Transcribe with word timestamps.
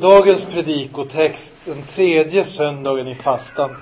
Dagens 0.00 0.44
predikotext, 0.44 1.54
den 1.64 1.82
tredje 1.94 2.44
söndagen 2.44 3.08
i 3.08 3.14
fastan, 3.14 3.76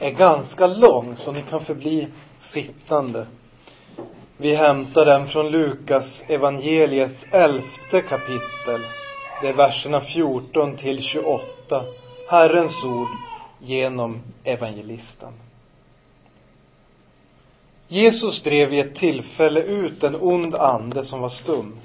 är 0.00 0.10
ganska 0.10 0.66
lång 0.66 1.16
så 1.16 1.32
ni 1.32 1.42
kan 1.42 1.64
förbli 1.64 2.08
sittande. 2.40 3.26
Vi 4.36 4.54
hämtar 4.54 5.04
den 5.04 5.26
från 5.26 5.50
Lukas 5.50 6.22
evangeliets 6.28 7.24
elfte 7.32 8.00
kapitel. 8.00 8.80
Det 9.42 9.48
är 9.48 9.52
verserna 9.52 10.00
14 10.00 10.76
till 10.76 11.02
28. 11.02 11.84
Herrens 12.30 12.84
ord 12.84 13.08
genom 13.58 14.22
evangelisten. 14.44 15.32
Jesus 17.88 18.42
drev 18.42 18.68
vid 18.68 18.86
ett 18.86 18.94
tillfälle 18.94 19.62
ut 19.62 20.04
en 20.04 20.16
ond 20.20 20.54
ande 20.54 21.04
som 21.04 21.20
var 21.20 21.28
stum. 21.28 21.76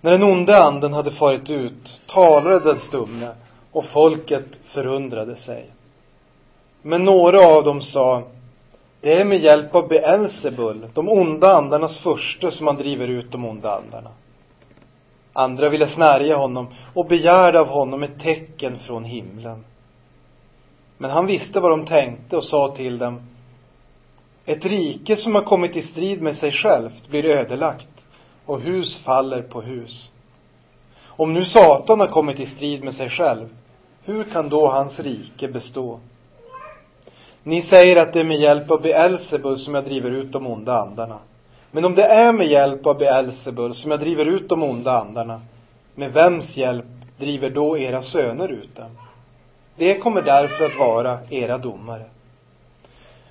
När 0.00 0.10
den 0.10 0.22
onde 0.22 0.64
anden 0.64 0.92
hade 0.92 1.10
farit 1.10 1.50
ut 1.50 2.00
talade 2.06 2.60
den 2.60 2.80
stumme 2.80 3.28
och 3.72 3.84
folket 3.84 4.46
förundrade 4.64 5.36
sig. 5.36 5.70
Men 6.82 7.04
några 7.04 7.46
av 7.46 7.64
dem 7.64 7.82
sa, 7.82 8.22
det 9.00 9.20
är 9.20 9.24
med 9.24 9.38
hjälp 9.38 9.74
av 9.74 9.88
Beelzebul, 9.88 10.86
de 10.94 11.08
onda 11.08 11.56
andarnas 11.56 11.98
första 11.98 12.50
som 12.50 12.64
man 12.64 12.76
driver 12.76 13.08
ut 13.08 13.32
de 13.32 13.44
onda 13.44 13.76
andarna. 13.76 14.10
Andra 15.32 15.68
ville 15.68 15.88
snärja 15.88 16.36
honom 16.36 16.66
och 16.94 17.06
begärde 17.06 17.60
av 17.60 17.68
honom 17.68 18.02
ett 18.02 18.20
tecken 18.20 18.78
från 18.78 19.04
himlen. 19.04 19.64
Men 20.98 21.10
han 21.10 21.26
visste 21.26 21.60
vad 21.60 21.70
de 21.70 21.86
tänkte 21.86 22.36
och 22.36 22.44
sa 22.44 22.74
till 22.76 22.98
dem, 22.98 23.20
ett 24.46 24.64
rike 24.64 25.16
som 25.16 25.34
har 25.34 25.42
kommit 25.42 25.76
i 25.76 25.82
strid 25.82 26.22
med 26.22 26.36
sig 26.36 26.52
självt 26.52 27.08
blir 27.08 27.24
ödelagt 27.24 27.97
och 28.48 28.60
hus 28.60 28.98
faller 29.04 29.42
på 29.42 29.60
hus. 29.60 30.10
Om 31.06 31.32
nu 31.32 31.44
Satan 31.44 32.00
har 32.00 32.06
kommit 32.06 32.40
i 32.40 32.46
strid 32.46 32.84
med 32.84 32.94
sig 32.94 33.10
själv, 33.10 33.48
hur 34.04 34.24
kan 34.24 34.48
då 34.48 34.68
hans 34.68 35.00
rike 35.00 35.48
bestå? 35.48 36.00
Ni 37.42 37.62
säger 37.62 37.96
att 37.96 38.12
det 38.12 38.20
är 38.20 38.24
med 38.24 38.40
hjälp 38.40 38.70
av 38.70 38.82
Beelzebul 38.82 39.58
som 39.58 39.74
jag 39.74 39.84
driver 39.84 40.10
ut 40.10 40.32
de 40.32 40.46
onda 40.46 40.80
andarna. 40.80 41.18
Men 41.70 41.84
om 41.84 41.94
det 41.94 42.04
är 42.04 42.32
med 42.32 42.46
hjälp 42.46 42.86
av 42.86 42.98
Beelzebul 42.98 43.74
som 43.74 43.90
jag 43.90 44.00
driver 44.00 44.26
ut 44.26 44.48
de 44.48 44.62
onda 44.62 45.00
andarna, 45.00 45.40
med 45.94 46.12
vems 46.12 46.56
hjälp 46.56 46.86
driver 47.18 47.50
då 47.50 47.78
era 47.78 48.02
söner 48.02 48.48
ut 48.48 48.76
dem? 48.76 48.98
Det 49.76 49.98
kommer 49.98 50.22
därför 50.22 50.64
att 50.64 50.78
vara 50.78 51.18
era 51.30 51.58
domare. 51.58 52.04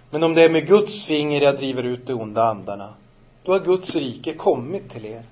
Men 0.10 0.24
om 0.24 0.34
det 0.34 0.44
är 0.44 0.50
med 0.50 0.68
Guds 0.68 1.06
finger 1.06 1.42
jag 1.42 1.58
driver 1.58 1.84
ut 1.84 2.08
de 2.08 2.14
onda 2.14 2.44
andarna, 2.44 2.94
då 3.48 3.54
har 3.54 3.60
Guds 3.60 3.96
rike 3.96 4.34
kommit 4.34 4.90
till 4.90 5.06
er. 5.06 5.24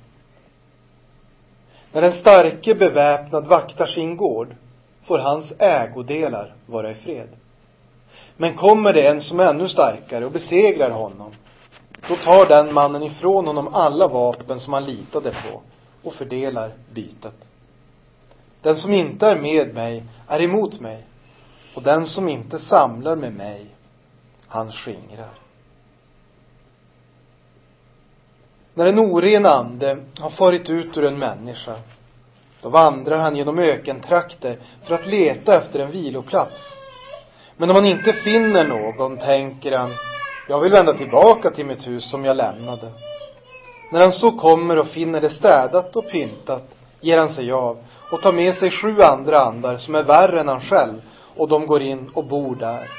När 1.91 2.01
den 2.01 2.13
starke 2.13 2.75
beväpnad 2.75 3.47
vaktar 3.47 3.85
sin 3.85 4.17
gård 4.17 4.55
får 5.03 5.19
hans 5.19 5.53
ägodelar 5.59 6.55
vara 6.65 6.91
i 6.91 6.95
fred. 6.95 7.29
Men 8.37 8.55
kommer 8.55 8.93
det 8.93 9.07
en 9.07 9.21
som 9.21 9.39
är 9.39 9.45
ännu 9.45 9.67
starkare 9.67 10.25
och 10.25 10.31
besegrar 10.31 10.91
honom, 10.91 11.31
då 12.07 12.15
tar 12.15 12.45
den 12.45 12.73
mannen 12.73 13.03
ifrån 13.03 13.47
honom 13.47 13.73
alla 13.73 14.07
vapen 14.07 14.59
som 14.59 14.73
han 14.73 14.85
litade 14.85 15.31
på 15.31 15.61
och 16.03 16.13
fördelar 16.13 16.73
bytet. 16.93 17.47
Den 18.61 18.75
som 18.75 18.93
inte 18.93 19.27
är 19.27 19.37
med 19.37 19.73
mig 19.73 20.03
är 20.27 20.41
emot 20.41 20.79
mig 20.79 21.05
och 21.75 21.83
den 21.83 22.07
som 22.07 22.29
inte 22.29 22.59
samlar 22.59 23.15
med 23.15 23.33
mig, 23.33 23.65
han 24.47 24.71
skingrar. 24.71 25.44
När 28.77 28.85
en 28.85 28.99
oren 28.99 29.45
ande 29.45 29.97
har 30.19 30.29
farit 30.29 30.69
ut 30.69 30.97
ur 30.97 31.03
en 31.05 31.19
människa, 31.19 31.75
då 32.61 32.69
vandrar 32.69 33.17
han 33.17 33.35
genom 33.35 33.59
ökentrakter 33.59 34.57
för 34.83 34.95
att 34.95 35.05
leta 35.07 35.55
efter 35.55 35.79
en 35.79 35.91
viloplats. 35.91 36.61
Men 37.57 37.69
om 37.69 37.75
han 37.75 37.85
inte 37.85 38.13
finner 38.13 38.67
någon 38.67 39.17
tänker 39.17 39.77
han, 39.77 39.91
jag 40.49 40.59
vill 40.59 40.71
vända 40.71 40.93
tillbaka 40.93 41.49
till 41.49 41.65
mitt 41.65 41.87
hus 41.87 42.09
som 42.09 42.25
jag 42.25 42.37
lämnade. 42.37 42.91
När 43.91 44.01
han 44.01 44.11
så 44.11 44.31
kommer 44.31 44.77
och 44.77 44.87
finner 44.87 45.21
det 45.21 45.29
städat 45.29 45.95
och 45.95 46.11
pyntat 46.11 46.63
ger 47.01 47.17
han 47.17 47.29
sig 47.29 47.51
av 47.51 47.77
och 48.11 48.21
tar 48.21 48.33
med 48.33 48.55
sig 48.55 48.71
sju 48.71 49.01
andra 49.01 49.39
andar 49.39 49.77
som 49.77 49.95
är 49.95 50.03
värre 50.03 50.39
än 50.39 50.47
han 50.47 50.61
själv 50.61 51.01
och 51.35 51.47
de 51.47 51.67
går 51.67 51.81
in 51.81 52.09
och 52.13 52.25
bor 52.25 52.55
där. 52.55 52.89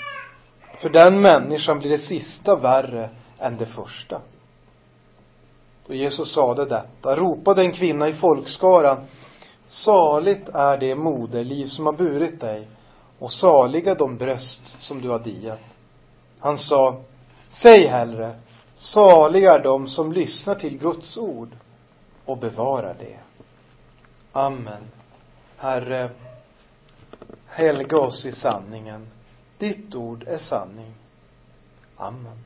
För 0.79 0.89
den 0.89 1.21
människan 1.21 1.79
blir 1.79 1.91
det 1.91 1.99
sista 1.99 2.57
värre 2.57 3.09
än 3.39 3.57
det 3.57 3.67
första. 3.67 4.21
Då 5.87 5.95
Jesus 5.95 6.35
sade 6.35 6.65
detta 6.65 7.17
ropade 7.17 7.63
en 7.63 7.73
kvinna 7.73 8.09
i 8.09 8.13
folkskaran 8.13 9.07
Saligt 9.69 10.49
är 10.49 10.79
det 10.79 10.95
moderliv 10.95 11.67
som 11.67 11.87
har 11.87 11.93
burit 11.93 12.41
dig 12.41 12.69
och 13.19 13.33
saliga 13.33 13.95
de 13.95 14.17
bröst 14.17 14.77
som 14.79 15.01
du 15.01 15.09
har 15.09 15.19
diat. 15.19 15.61
Han 16.39 16.59
sa 16.59 17.01
Säg 17.63 17.87
hellre 17.87 18.35
Saliga 18.77 19.55
är 19.55 19.63
de 19.63 19.89
som 19.89 20.13
lyssnar 20.13 20.55
till 20.55 20.79
Guds 20.79 21.17
ord 21.17 21.49
och 22.25 22.39
bevarar 22.39 22.97
det. 22.99 23.19
Amen. 24.33 24.91
Herre, 25.57 26.11
helga 27.47 27.99
oss 27.99 28.27
i 28.27 28.33
sanningen. 28.33 29.07
Ditt 29.59 29.95
ord 29.95 30.25
är 30.27 30.39
sanning. 30.39 30.95
Amen. 31.97 32.39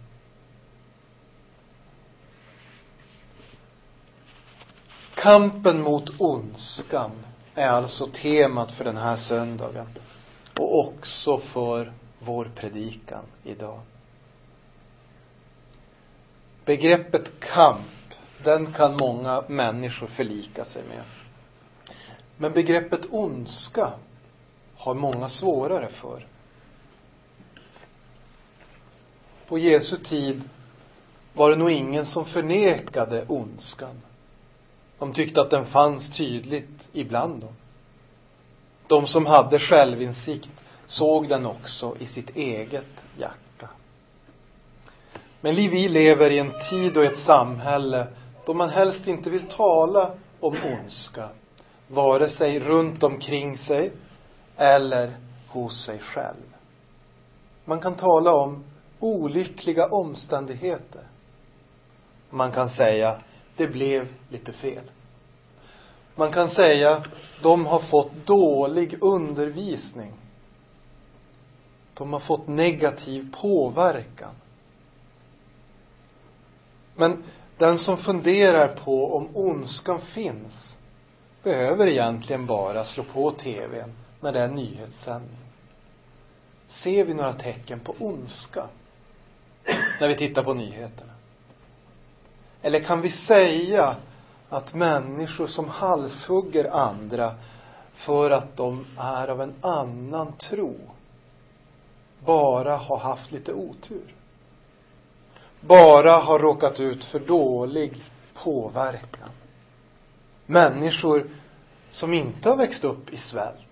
Kampen 5.21 5.83
mot 5.83 6.21
ondskan 6.21 7.11
är 7.55 7.69
alltså 7.69 8.07
temat 8.07 8.73
för 8.73 8.85
den 8.85 8.97
här 8.97 9.17
söndagen 9.17 9.87
och 10.59 10.79
också 10.79 11.39
för 11.39 11.93
vår 12.19 12.51
predikan 12.55 13.25
idag. 13.45 13.81
Begreppet 16.65 17.41
kamp, 17.41 18.15
den 18.45 18.73
kan 18.73 18.97
många 18.97 19.45
människor 19.49 20.07
förlika 20.07 20.65
sig 20.65 20.83
med. 20.83 21.05
Men 22.37 22.53
begreppet 22.53 23.01
ondska 23.11 23.93
har 24.77 24.95
många 24.95 25.29
svårare 25.29 25.89
för. 25.89 26.27
På 29.49 29.59
Jesu 29.59 29.97
tid 29.97 30.43
var 31.33 31.51
det 31.51 31.57
nog 31.57 31.71
ingen 31.71 32.07
som 32.07 32.25
förnekade 32.25 33.25
ondskan. 33.29 34.01
De 35.01 35.13
tyckte 35.13 35.41
att 35.41 35.51
den 35.51 35.67
fanns 35.67 36.17
tydligt 36.17 36.89
ibland 36.93 37.41
dem. 37.41 37.53
De 38.87 39.07
som 39.07 39.27
hade 39.27 39.59
självinsikt 39.59 40.51
såg 40.87 41.29
den 41.29 41.47
också 41.47 41.97
i 41.99 42.07
sitt 42.07 42.37
eget 42.37 43.05
hjärta. 43.19 43.69
Men 45.41 45.55
vi 45.55 45.89
lever 45.89 46.31
i 46.31 46.39
en 46.39 46.53
tid 46.71 46.97
och 46.97 47.05
ett 47.05 47.19
samhälle 47.19 48.07
då 48.47 48.55
man 48.55 48.69
helst 48.69 49.07
inte 49.07 49.31
vill 49.31 49.49
tala 49.49 50.11
om 50.41 50.57
ondska, 50.65 51.29
vare 51.89 52.29
sig 52.29 52.61
runt 52.61 53.03
omkring 53.03 53.59
sig 53.59 53.93
eller 54.57 55.17
hos 55.49 55.85
sig 55.85 55.99
själv. 55.99 56.55
Man 57.65 57.81
kan 57.81 57.95
tala 57.95 58.33
om 58.33 58.65
olyckliga 58.99 59.87
omständigheter. 59.87 61.03
Man 62.31 62.53
kan 62.53 62.71
säga 62.71 63.21
det 63.61 63.69
blev 63.69 64.09
lite 64.29 64.53
fel. 64.53 64.91
Man 66.15 66.33
kan 66.33 66.51
säga, 66.51 67.05
de 67.43 67.67
har 67.67 67.79
fått 67.79 68.27
dålig 68.27 68.99
undervisning. 69.01 70.13
De 71.95 72.13
har 72.13 72.21
fått 72.21 72.49
negativ 72.49 73.35
påverkan. 73.41 74.35
Men 76.97 77.25
den 77.59 77.79
som 77.79 77.99
funderar 77.99 78.69
på 78.69 79.17
om 79.17 79.37
ondskan 79.37 80.01
finns 80.01 80.79
behöver 81.43 81.87
egentligen 81.87 82.47
bara 82.47 82.85
slå 82.85 83.05
på 83.05 83.31
tvn 83.31 83.93
när 84.21 84.33
det 84.33 84.41
är 84.41 84.49
nyhetssändning. 84.49 85.41
Ser 86.67 87.05
vi 87.05 87.15
några 87.15 87.33
tecken 87.33 87.81
på 87.81 87.95
ondska 87.99 88.69
när 90.01 90.09
vi 90.09 90.17
tittar 90.17 90.45
på 90.45 90.55
nyheterna? 90.55 91.13
Eller 92.63 92.81
kan 92.81 93.01
vi 93.01 93.11
säga 93.11 93.97
att 94.49 94.75
människor 94.75 95.47
som 95.47 95.69
halshugger 95.69 96.71
andra 96.71 97.35
för 97.95 98.31
att 98.31 98.57
de 98.57 98.87
är 98.99 99.29
av 99.29 99.41
en 99.43 99.55
annan 99.61 100.33
tro 100.33 100.77
bara 102.25 102.77
har 102.77 102.99
haft 102.99 103.33
lite 103.33 103.53
otur? 103.53 104.15
Bara 105.61 106.13
har 106.13 106.39
råkat 106.39 106.81
ut 106.81 107.05
för 107.05 107.21
dålig 107.21 108.03
påverkan. 108.35 109.31
Människor 110.47 111.31
som 111.91 112.15
inte 112.15 112.49
har 112.49 112.57
växt 112.57 112.85
upp 112.85 113.13
i 113.13 113.17
svält. 113.17 113.69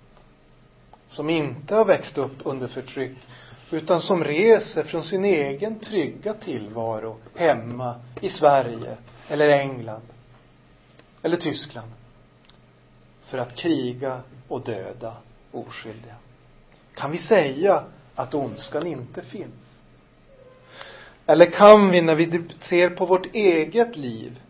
Som 1.07 1.31
inte 1.31 1.75
har 1.75 1.85
växt 1.85 2.19
upp 2.19 2.37
under 2.45 2.69
förtryck 2.69 3.19
utan 3.71 4.03
som 4.03 4.25
reser 4.25 4.85
från 4.85 5.05
sin 5.05 5.25
egen 5.25 5.79
trygga 5.79 6.35
tillvaro 6.35 7.17
hemma 7.35 7.95
i 8.21 8.31
Sverige 8.31 8.97
eller 9.29 9.49
England 9.49 10.03
eller 11.23 11.37
Tyskland 11.37 11.93
för 13.27 13.39
att 13.39 13.57
kriga 13.57 14.21
och 14.49 14.65
döda 14.65 15.17
oskyldiga? 15.53 16.15
Kan 16.95 17.11
vi 17.11 17.19
säga 17.19 17.85
att 18.15 18.35
ondskan 18.35 18.87
inte 18.87 19.23
finns? 19.23 19.81
Eller 21.27 21.47
kan 21.47 21.91
vi 21.91 22.01
när 22.01 22.15
vi 22.15 22.49
ser 22.61 22.91
på 22.91 23.07
vårt 23.07 23.35
eget 23.35 23.97
liv 23.97 24.41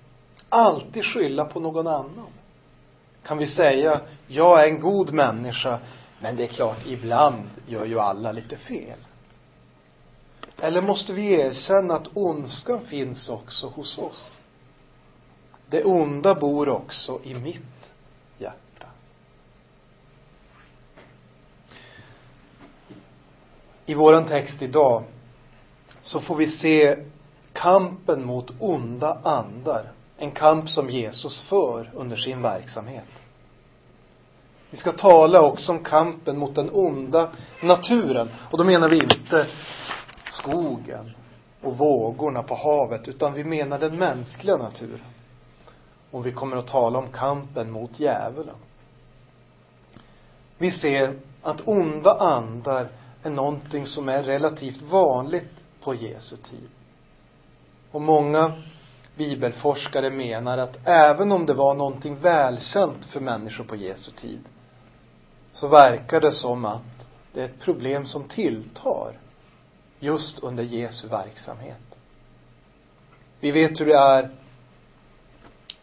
alltid 0.48 1.04
skylla 1.04 1.44
på 1.44 1.60
någon 1.60 1.86
annan? 1.86 2.26
Kan 3.22 3.38
vi 3.38 3.46
säga, 3.46 4.00
jag 4.26 4.64
är 4.64 4.68
en 4.68 4.80
god 4.80 5.12
människa, 5.12 5.78
men 6.20 6.36
det 6.36 6.44
är 6.44 6.48
klart, 6.48 6.86
ibland 6.86 7.50
gör 7.66 7.84
ju 7.84 8.00
alla 8.00 8.32
lite 8.32 8.56
fel. 8.56 8.98
Eller 10.60 10.82
måste 10.82 11.12
vi 11.12 11.32
erkänna 11.32 11.94
att 11.94 12.08
ondskan 12.14 12.80
finns 12.80 13.28
också 13.28 13.66
hos 13.66 13.98
oss? 13.98 14.38
Det 15.70 15.84
onda 15.84 16.34
bor 16.34 16.68
också 16.68 17.20
i 17.24 17.34
mitt 17.34 17.90
hjärta. 18.38 18.86
I 23.86 23.94
våran 23.94 24.24
text 24.24 24.62
idag 24.62 25.04
så 26.02 26.20
får 26.20 26.34
vi 26.34 26.46
se 26.46 26.96
kampen 27.52 28.24
mot 28.24 28.52
onda 28.58 29.18
andar. 29.22 29.92
En 30.16 30.30
kamp 30.30 30.70
som 30.70 30.90
Jesus 30.90 31.40
för 31.40 31.90
under 31.94 32.16
sin 32.16 32.42
verksamhet. 32.42 33.08
Vi 34.70 34.76
ska 34.76 34.92
tala 34.92 35.42
också 35.42 35.72
om 35.72 35.84
kampen 35.84 36.38
mot 36.38 36.54
den 36.54 36.70
onda 36.72 37.28
naturen. 37.62 38.28
Och 38.50 38.58
då 38.58 38.64
menar 38.64 38.88
vi 38.88 38.96
inte 38.96 39.46
skogen 40.32 41.10
och 41.62 41.78
vågorna 41.78 42.42
på 42.42 42.54
havet, 42.54 43.08
utan 43.08 43.34
vi 43.34 43.44
menar 43.44 43.78
den 43.78 43.98
mänskliga 43.98 44.56
naturen. 44.56 45.06
Och 46.10 46.26
vi 46.26 46.32
kommer 46.32 46.56
att 46.56 46.66
tala 46.66 46.98
om 46.98 47.08
kampen 47.12 47.70
mot 47.70 48.00
djävulen. 48.00 48.56
Vi 50.58 50.70
ser 50.70 51.18
att 51.42 51.68
onda 51.68 52.14
andar 52.14 52.88
är 53.22 53.30
någonting 53.30 53.86
som 53.86 54.08
är 54.08 54.22
relativt 54.22 54.82
vanligt 54.82 55.52
på 55.82 55.94
Jesu 55.94 56.36
tid. 56.36 56.68
Och 57.90 58.02
många 58.02 58.52
bibelforskare 59.16 60.10
menar 60.10 60.58
att 60.58 60.78
även 60.84 61.32
om 61.32 61.46
det 61.46 61.54
var 61.54 61.74
någonting 61.74 62.16
välkänt 62.16 63.04
för 63.04 63.20
människor 63.20 63.64
på 63.64 63.76
Jesu 63.76 64.10
tid 64.10 64.40
så 65.52 65.68
verkar 65.68 66.20
det 66.20 66.32
som 66.32 66.64
att 66.64 67.08
det 67.32 67.40
är 67.40 67.44
ett 67.44 67.60
problem 67.60 68.06
som 68.06 68.24
tilltar 68.24 69.18
just 70.00 70.38
under 70.38 70.64
Jesu 70.64 71.08
verksamhet. 71.08 71.96
Vi 73.40 73.50
vet 73.50 73.80
hur 73.80 73.86
det 73.86 73.98
är 73.98 74.30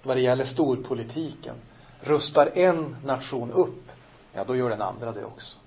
vad 0.03 0.17
det 0.17 0.21
gäller 0.21 0.45
storpolitiken. 0.45 1.55
Rustar 2.01 2.57
en 2.57 2.95
nation 3.05 3.51
upp, 3.51 3.91
ja 4.33 4.43
då 4.43 4.55
gör 4.55 4.69
den 4.69 4.81
andra 4.81 5.11
det 5.11 5.25
också. 5.25 5.57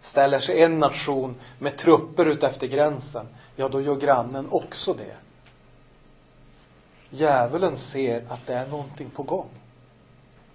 Ställer 0.00 0.40
sig 0.40 0.62
en 0.62 0.78
nation 0.78 1.34
med 1.58 1.78
trupper 1.78 2.26
ut 2.26 2.42
efter 2.42 2.66
gränsen, 2.66 3.26
ja 3.56 3.68
då 3.68 3.80
gör 3.80 3.96
grannen 3.96 4.48
också 4.50 4.94
det. 4.94 5.16
Djävulen 7.10 7.78
ser 7.78 8.24
att 8.28 8.46
det 8.46 8.54
är 8.54 8.66
någonting 8.66 9.10
på 9.10 9.22
gång. 9.22 9.48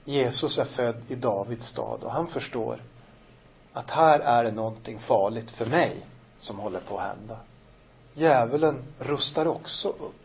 Jesus 0.05 0.57
är 0.57 0.65
född 0.65 1.01
i 1.07 1.15
Davids 1.15 1.65
stad 1.65 2.03
och 2.03 2.11
han 2.11 2.27
förstår 2.27 2.81
att 3.73 3.89
här 3.89 4.19
är 4.19 4.43
det 4.43 4.51
någonting 4.51 4.99
farligt 4.99 5.51
för 5.51 5.65
mig 5.65 6.05
som 6.39 6.59
håller 6.59 6.79
på 6.79 6.99
att 6.99 7.07
hända. 7.07 7.37
Djävulen 8.13 8.83
rustar 8.99 9.45
också 9.45 9.89
upp. 9.89 10.15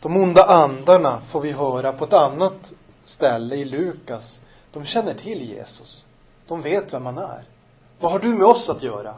De 0.00 0.16
onda 0.16 0.44
andarna 0.44 1.20
får 1.20 1.40
vi 1.40 1.52
höra 1.52 1.92
på 1.92 2.04
ett 2.04 2.12
annat 2.12 2.72
ställe 3.04 3.56
i 3.56 3.64
Lukas. 3.64 4.40
De 4.72 4.84
känner 4.84 5.14
till 5.14 5.42
Jesus. 5.42 6.04
De 6.46 6.62
vet 6.62 6.92
vem 6.92 7.06
han 7.06 7.18
är. 7.18 7.44
Vad 8.00 8.12
har 8.12 8.18
du 8.18 8.28
med 8.28 8.46
oss 8.46 8.68
att 8.68 8.82
göra? 8.82 9.14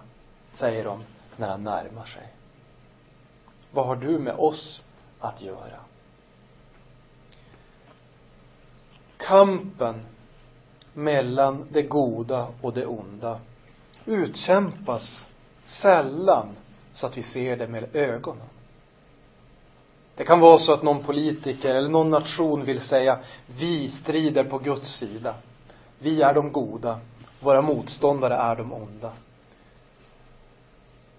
Säger 0.52 0.84
de 0.84 1.02
när 1.36 1.48
han 1.48 1.64
närmar 1.64 2.04
sig. 2.04 2.32
Vad 3.70 3.86
har 3.86 3.96
du 3.96 4.18
med 4.18 4.34
oss 4.34 4.84
att 5.20 5.42
göra? 5.42 5.80
Kampen 9.16 10.06
mellan 10.92 11.66
det 11.70 11.82
goda 11.82 12.48
och 12.62 12.72
det 12.72 12.86
onda 12.86 13.40
utkämpas 14.06 15.26
sällan 15.66 16.56
så 16.92 17.06
att 17.06 17.16
vi 17.16 17.22
ser 17.22 17.56
det 17.56 17.68
med 17.68 17.96
ögonen. 17.96 18.46
Det 20.16 20.24
kan 20.24 20.40
vara 20.40 20.58
så 20.58 20.72
att 20.72 20.82
någon 20.82 21.04
politiker 21.04 21.74
eller 21.74 21.88
någon 21.88 22.10
nation 22.10 22.64
vill 22.64 22.80
säga 22.80 23.18
vi 23.46 23.90
strider 23.90 24.44
på 24.44 24.58
Guds 24.58 24.98
sida. 24.98 25.34
Vi 25.98 26.22
är 26.22 26.34
de 26.34 26.52
goda. 26.52 27.00
Våra 27.40 27.62
motståndare 27.62 28.34
är 28.34 28.56
de 28.56 28.72
onda. 28.72 29.12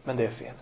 Men 0.04 0.18
det 0.18 0.26
är 0.26 0.32
fel. 0.32 0.56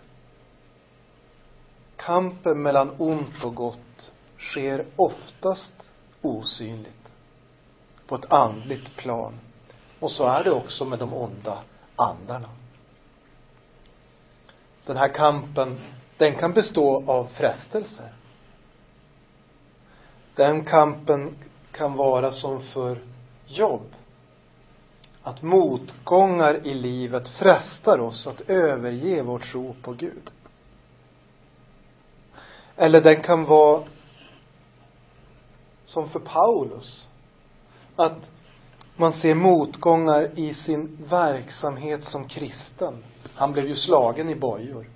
Kampen 1.96 2.62
mellan 2.62 2.96
ont 2.98 3.44
och 3.44 3.56
gott 3.56 4.12
sker 4.38 4.86
oftast 4.96 5.74
osynligt. 6.22 7.10
På 8.08 8.16
ett 8.16 8.34
andligt 8.34 8.96
plan. 8.96 9.40
Och 10.00 10.12
så 10.12 10.28
är 10.28 10.44
det 10.44 10.52
också 10.52 10.86
med 10.86 11.00
de 11.00 11.14
onda 11.14 11.58
andarna. 12.04 12.50
Den 14.86 14.98
här 14.98 15.14
kampen, 15.14 15.80
den 16.18 16.36
kan 16.36 16.54
bestå 16.54 17.04
av 17.08 17.26
frestelser. 17.26 18.14
Den 20.36 20.66
kampen 20.66 21.36
kan 21.72 21.94
vara 21.94 22.32
som 22.32 22.64
för 22.64 23.02
jobb. 23.48 23.96
Att 25.24 25.42
motgångar 25.42 26.68
i 26.68 26.74
livet 26.74 27.28
frestar 27.28 28.00
oss 28.00 28.28
att 28.28 28.42
överge 28.42 29.22
vår 29.22 29.40
tro 29.40 29.76
på 29.82 29.94
Gud. 29.94 30.32
Eller 32.76 33.02
den 33.02 33.24
kan 33.24 33.46
vara 33.46 33.84
som 35.86 36.10
för 36.10 36.20
Paulus. 36.20 37.08
Att 37.96 38.18
man 38.96 39.14
ser 39.14 39.36
motgångar 39.36 40.40
i 40.40 40.54
sin 40.54 40.98
verksamhet 41.10 42.04
som 42.04 42.28
kristen. 42.28 43.04
Han 43.36 43.52
blev 43.52 43.68
ju 43.68 43.76
slagen 43.76 44.30
i 44.30 44.36
bojor. 44.36 44.90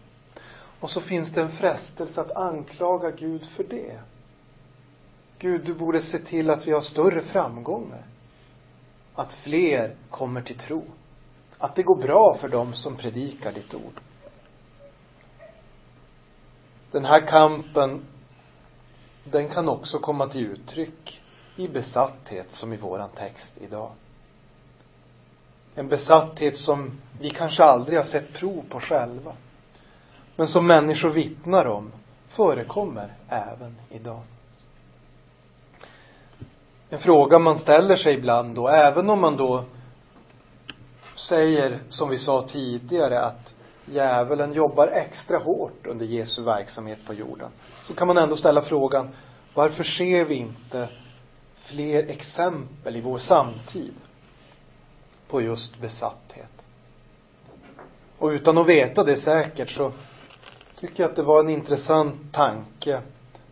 Och 0.80 0.90
så 0.90 1.02
finns 1.02 1.32
det 1.32 1.42
en 1.42 1.52
frestelse 1.52 2.22
att 2.22 2.32
anklaga 2.32 3.12
Gud 3.12 3.46
för 3.46 3.64
det. 3.64 4.00
Gud, 5.40 5.66
du 5.66 5.74
borde 5.74 6.02
se 6.02 6.20
till 6.20 6.50
att 6.50 6.68
vi 6.68 6.72
har 6.72 6.82
större 6.82 7.22
framgångar. 7.22 8.06
Att 9.16 9.34
fler 9.34 9.96
kommer 10.10 10.42
till 10.42 10.58
tro. 10.58 10.84
Att 11.58 11.76
det 11.76 11.84
går 11.84 11.96
bra 11.96 12.38
för 12.42 12.48
dem 12.48 12.74
som 12.74 12.96
predikar 12.96 13.52
ditt 13.52 13.74
ord. 13.74 14.02
Den 16.92 17.06
här 17.06 17.28
kampen, 17.28 18.06
den 19.24 19.50
kan 19.50 19.70
också 19.70 20.00
komma 20.00 20.28
till 20.28 20.46
uttryck 20.46 21.22
i 21.58 21.68
besatthet 21.68 22.52
som 22.52 22.74
i 22.74 22.78
våran 22.78 23.10
text 23.16 23.54
idag. 23.62 23.92
En 25.76 25.88
besatthet 25.88 26.58
som 26.58 26.92
vi 27.20 27.30
kanske 27.30 27.64
aldrig 27.64 27.98
har 27.98 28.06
sett 28.06 28.34
prov 28.34 28.64
på 28.70 28.80
själva. 28.80 29.34
Men 30.36 30.48
som 30.48 30.68
människor 30.68 31.10
vittnar 31.10 31.66
om 31.66 31.92
förekommer 32.30 33.14
även 33.30 33.76
idag. 33.90 34.22
En 36.90 37.00
fråga 37.00 37.40
man 37.40 37.60
ställer 37.60 37.96
sig 37.96 38.14
ibland 38.14 38.56
då, 38.56 38.68
även 38.68 39.10
om 39.10 39.22
man 39.22 39.38
då 39.38 39.64
säger, 41.16 41.80
som 41.90 42.10
vi 42.10 42.18
sa 42.18 42.42
tidigare, 42.42 43.20
att 43.20 43.56
djävulen 43.86 44.54
jobbar 44.54 44.88
extra 44.88 45.38
hårt 45.38 45.88
under 45.88 46.06
Jesu 46.06 46.44
verksamhet 46.44 47.00
på 47.08 47.14
jorden. 47.14 47.50
Så 47.84 47.94
kan 47.96 48.08
man 48.08 48.18
ändå 48.18 48.38
ställa 48.38 48.62
frågan, 48.62 49.10
varför 49.54 49.84
ser 49.84 50.26
vi 50.26 50.36
inte 50.36 50.90
fler 51.68 52.10
exempel 52.10 52.96
i 52.96 53.02
vår 53.02 53.18
samtid 53.18 53.94
på 55.28 55.42
just 55.42 55.78
besatthet. 55.80 56.52
Och 58.18 58.28
utan 58.28 58.58
att 58.58 58.68
veta 58.68 59.04
det 59.04 59.22
säkert 59.22 59.70
så 59.70 59.92
tycker 60.80 61.04
jag 61.04 61.10
att 61.10 61.16
det 61.16 61.24
var 61.24 61.40
en 61.40 61.50
intressant 61.50 62.34
tanke 62.34 63.02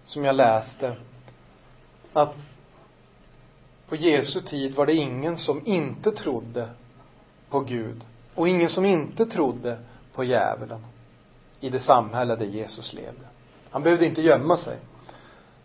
som 0.06 0.24
jag 0.24 0.36
läste. 0.36 0.96
Att 2.14 2.36
på 3.88 3.96
Jesu 3.96 4.42
tid 4.42 4.76
var 4.76 4.86
det 4.86 4.94
ingen 4.94 5.38
som 5.38 5.66
inte 5.66 6.12
trodde 6.12 6.70
på 7.50 7.60
Gud 7.60 8.06
och 8.36 8.48
ingen 8.48 8.70
som 8.70 8.86
inte 8.86 9.26
trodde 9.26 9.80
på 10.14 10.24
djävulen 10.24 10.86
i 11.60 11.70
det 11.70 11.80
samhälle 11.80 12.36
där 12.36 12.46
Jesus 12.46 12.94
levde. 12.94 13.26
Han 13.70 13.84
behövde 13.84 14.06
inte 14.06 14.22
gömma 14.22 14.58
sig 14.58 14.78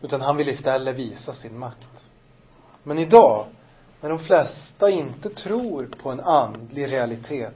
utan 0.02 0.20
han 0.20 0.36
ville 0.36 0.52
istället 0.52 0.96
visa 0.96 1.32
sin 1.32 1.58
makt. 1.58 1.99
Men 2.82 2.98
idag, 2.98 3.46
när 4.00 4.10
de 4.10 4.18
flesta 4.18 4.90
inte 4.90 5.28
tror 5.28 5.86
på 5.86 6.10
en 6.10 6.20
andlig 6.20 6.92
realitet, 6.92 7.54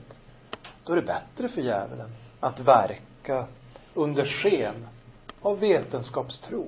då 0.83 0.93
är 0.93 0.95
det 0.95 1.01
bättre 1.01 1.47
för 1.47 1.61
djävulen 1.61 2.09
att 2.39 2.59
verka 2.59 3.47
under 3.93 4.25
sken 4.25 4.87
av 5.41 5.59
vetenskapstro. 5.59 6.67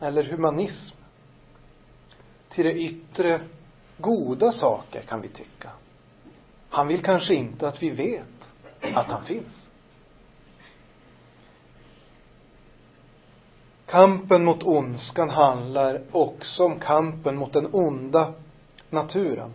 Eller 0.00 0.22
humanism. 0.22 0.96
till 2.50 2.64
det 2.64 2.72
yttre 2.72 3.40
goda 3.98 4.52
saker 4.52 5.02
kan 5.02 5.20
vi 5.20 5.28
tycka. 5.28 5.70
Han 6.68 6.88
vill 6.88 7.02
kanske 7.02 7.34
inte 7.34 7.68
att 7.68 7.82
vi 7.82 7.90
vet 7.90 8.48
att 8.80 9.06
han 9.06 9.24
finns. 9.24 9.63
Kampen 13.86 14.44
mot 14.44 14.62
ondskan 14.62 15.30
handlar 15.30 16.02
också 16.12 16.64
om 16.64 16.80
kampen 16.80 17.36
mot 17.36 17.52
den 17.52 17.74
onda 17.74 18.32
naturen. 18.90 19.54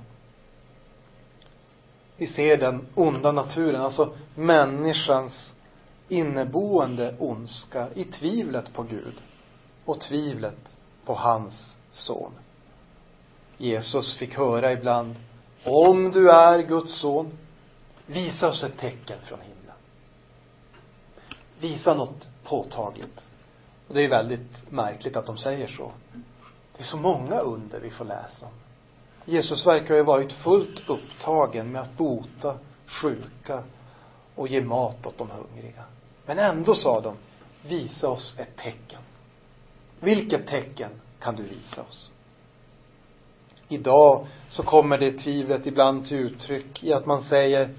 Vi 2.18 2.28
ser 2.28 2.58
den 2.58 2.88
onda 2.96 3.32
naturen, 3.32 3.82
alltså 3.82 4.14
människans 4.36 5.54
inneboende 6.08 7.16
ondska 7.20 7.88
i 7.96 8.04
tvivlet 8.04 8.74
på 8.74 8.84
Gud 8.84 9.22
och 9.86 10.00
tvivlet 10.00 10.76
på 11.06 11.14
hans 11.14 11.78
son. 11.92 12.32
Jesus 13.58 14.18
fick 14.18 14.38
höra 14.38 14.72
ibland, 14.72 15.16
om 15.64 16.12
du 16.12 16.32
är 16.32 16.60
Guds 16.60 17.00
son, 17.00 17.32
visa 18.06 18.50
oss 18.50 18.64
ett 18.64 18.78
tecken 18.78 19.18
från 19.26 19.40
himlen. 19.42 19.76
Visa 21.60 21.94
något 21.94 22.30
påtagligt. 22.44 23.20
Och 23.90 23.96
det 23.96 24.04
är 24.04 24.10
väldigt 24.10 24.72
märkligt 24.72 25.16
att 25.16 25.26
de 25.26 25.38
säger 25.38 25.68
så. 25.68 25.92
Det 26.78 26.84
är 26.84 26.86
så 26.86 26.98
många 26.98 27.40
under 27.40 27.80
vi 27.80 27.90
får 27.90 28.06
läsa 28.06 28.46
om. 28.46 28.52
Jesus 29.26 29.68
verkar 29.68 29.96
ju 29.96 30.02
ha 30.02 30.08
varit 30.08 30.32
fullt 30.32 30.90
upptagen 30.90 31.72
med 31.72 31.82
att 31.82 31.98
bota 31.98 32.58
sjuka 32.86 33.64
och 34.36 34.48
ge 34.48 34.62
mat 34.62 35.06
åt 35.06 35.18
de 35.18 35.30
hungriga. 35.30 35.84
Men 36.26 36.40
ändå 36.40 36.76
sa 36.76 37.02
de, 37.02 37.16
visa 37.68 38.10
oss 38.10 38.36
ett 38.38 38.58
tecken. 38.58 39.02
Vilket 40.00 40.48
tecken 40.48 40.92
kan 41.20 41.36
du 41.36 41.44
visa 41.44 41.82
oss? 41.82 42.10
Idag 43.68 44.28
så 44.50 44.64
kommer 44.64 44.98
det 44.98 45.12
tvivlet 45.12 45.66
ibland 45.66 46.06
till 46.06 46.18
uttryck 46.18 46.84
i 46.84 46.94
att 46.94 47.06
man 47.06 47.22
säger, 47.22 47.76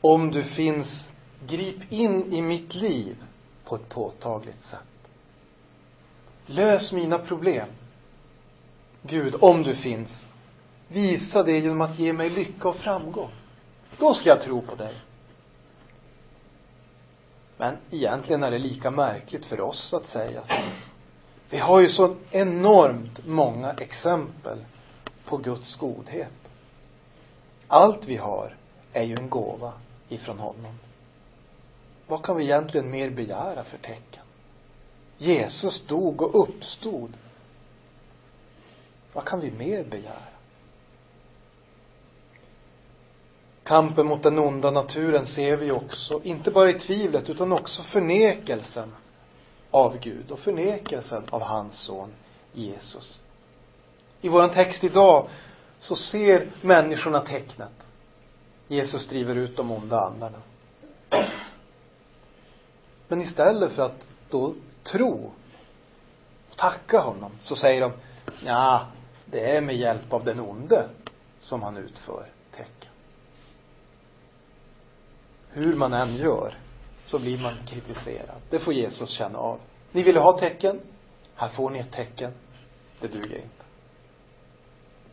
om 0.00 0.30
du 0.30 0.44
finns, 0.44 1.08
grip 1.46 1.92
in 1.92 2.32
i 2.32 2.42
mitt 2.42 2.74
liv 2.74 3.16
på 3.64 3.74
ett 3.74 3.88
påtagligt 3.88 4.62
sätt. 4.62 4.91
Lös 6.46 6.92
mina 6.92 7.18
problem. 7.18 7.68
Gud, 9.02 9.34
om 9.40 9.62
du 9.62 9.76
finns, 9.76 10.10
visa 10.88 11.42
det 11.42 11.58
genom 11.58 11.80
att 11.80 11.98
ge 11.98 12.12
mig 12.12 12.30
lycka 12.30 12.68
och 12.68 12.76
framgång. 12.76 13.30
Då 13.98 14.14
ska 14.14 14.28
jag 14.28 14.40
tro 14.42 14.62
på 14.62 14.74
dig. 14.74 14.94
Men 17.56 17.76
egentligen 17.90 18.42
är 18.42 18.50
det 18.50 18.58
lika 18.58 18.90
märkligt 18.90 19.46
för 19.46 19.60
oss 19.60 19.94
att 19.94 20.06
säga 20.06 20.44
så. 20.44 20.54
Vi 21.50 21.58
har 21.58 21.80
ju 21.80 21.88
så 21.88 22.16
enormt 22.30 23.26
många 23.26 23.72
exempel 23.72 24.58
på 25.24 25.36
Guds 25.36 25.76
godhet. 25.76 26.32
Allt 27.66 28.04
vi 28.06 28.16
har 28.16 28.56
är 28.92 29.02
ju 29.02 29.16
en 29.16 29.30
gåva 29.30 29.72
ifrån 30.08 30.38
honom. 30.38 30.78
Vad 32.06 32.24
kan 32.24 32.36
vi 32.36 32.44
egentligen 32.44 32.90
mer 32.90 33.10
begära 33.10 33.64
för 33.64 33.78
tecken? 33.78 34.21
Jesus 35.22 35.86
dog 35.86 36.22
och 36.22 36.42
uppstod. 36.42 37.12
Vad 39.12 39.24
kan 39.24 39.40
vi 39.40 39.50
mer 39.50 39.84
begära? 39.84 40.32
Kampen 43.62 44.06
mot 44.06 44.22
den 44.22 44.38
onda 44.38 44.70
naturen 44.70 45.26
ser 45.26 45.56
vi 45.56 45.70
också, 45.70 46.20
inte 46.22 46.50
bara 46.50 46.70
i 46.70 46.80
tvivlet 46.80 47.30
utan 47.30 47.52
också 47.52 47.82
förnekelsen 47.82 48.92
av 49.70 49.98
Gud 49.98 50.30
och 50.30 50.38
förnekelsen 50.38 51.24
av 51.30 51.42
hans 51.42 51.78
son 51.78 52.12
Jesus. 52.52 53.20
I 54.20 54.28
våran 54.28 54.50
text 54.50 54.84
idag 54.84 55.28
så 55.78 55.96
ser 55.96 56.50
människorna 56.60 57.20
tecknet. 57.20 57.72
Jesus 58.68 59.08
driver 59.08 59.34
ut 59.34 59.56
de 59.56 59.70
onda 59.70 60.00
andarna. 60.00 60.38
Men 63.08 63.22
istället 63.22 63.72
för 63.72 63.82
att 63.82 64.08
då 64.30 64.54
tro 64.82 65.32
och 66.50 66.56
tacka 66.56 67.00
honom 67.00 67.32
så 67.40 67.56
säger 67.56 67.80
de 67.80 67.92
ja, 68.44 68.86
det 69.24 69.56
är 69.56 69.60
med 69.60 69.76
hjälp 69.76 70.12
av 70.12 70.24
den 70.24 70.40
onde 70.40 70.88
som 71.40 71.62
han 71.62 71.76
utför 71.76 72.26
tecken. 72.56 72.90
Hur 75.48 75.74
man 75.74 75.92
än 75.92 76.16
gör 76.16 76.58
så 77.04 77.18
blir 77.18 77.38
man 77.38 77.54
kritiserad. 77.66 78.40
Det 78.50 78.58
får 78.58 78.74
Jesus 78.74 79.10
känna 79.10 79.38
av. 79.38 79.58
Ni 79.92 80.02
ville 80.02 80.20
ha 80.20 80.38
tecken. 80.38 80.80
Här 81.34 81.48
får 81.48 81.70
ni 81.70 81.78
ett 81.78 81.92
tecken. 81.92 82.32
Det 83.00 83.08
duger 83.08 83.36
inte. 83.36 83.64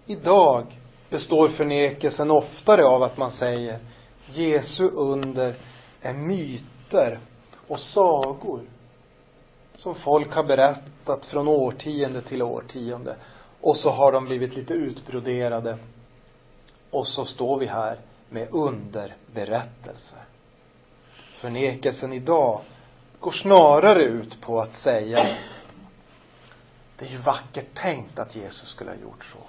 Idag 0.05 0.79
består 1.09 1.49
förnekelsen 1.49 2.31
oftare 2.31 2.85
av 2.85 3.03
att 3.03 3.17
man 3.17 3.31
säger 3.31 3.79
Jesu 4.25 4.89
under 4.89 5.55
är 6.01 6.13
myter 6.13 7.19
och 7.67 7.79
sagor 7.79 8.61
som 9.79 9.95
folk 9.95 10.33
har 10.33 10.43
berättat 10.43 11.25
från 11.25 11.47
årtionde 11.47 12.21
till 12.21 12.41
årtionde. 12.41 13.15
Och 13.61 13.77
så 13.77 13.89
har 13.89 14.11
de 14.11 14.25
blivit 14.25 14.55
lite 14.55 14.73
utbroderade. 14.73 15.77
Och 16.91 17.07
så 17.07 17.25
står 17.25 17.59
vi 17.59 17.65
här 17.65 17.99
med 18.29 18.47
underberättelser. 18.51 20.23
Förnekelsen 21.41 22.13
idag 22.13 22.61
går 23.19 23.31
snarare 23.31 24.03
ut 24.03 24.41
på 24.41 24.61
att 24.61 24.73
säga 24.73 25.37
det 26.97 27.05
är 27.05 27.09
ju 27.09 27.17
vackert 27.17 27.75
tänkt 27.75 28.19
att 28.19 28.35
Jesus 28.35 28.69
skulle 28.69 28.89
ha 28.89 28.97
gjort 28.97 29.25
så. 29.25 29.39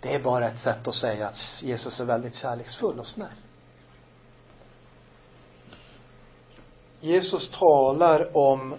Det 0.00 0.14
är 0.14 0.22
bara 0.22 0.48
ett 0.48 0.60
sätt 0.60 0.88
att 0.88 0.94
säga 0.94 1.28
att 1.28 1.62
Jesus 1.62 2.00
är 2.00 2.04
väldigt 2.04 2.34
kärleksfull 2.34 2.98
och 2.98 3.06
snäll. 3.06 3.28
Jesus 7.00 7.50
talar 7.50 8.36
om 8.36 8.74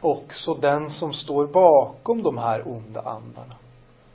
också 0.00 0.54
den 0.54 0.90
som 0.90 1.12
står 1.12 1.46
bakom 1.46 2.22
de 2.22 2.38
här 2.38 2.68
onda 2.68 3.00
andarna. 3.00 3.54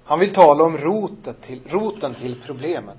Han 0.04 0.20
vill 0.20 0.34
tala 0.34 0.64
om 0.64 0.78
roten 0.78 1.36
till, 1.42 1.62
roten 1.68 2.16
till 2.16 2.42
problemet. 2.46 2.98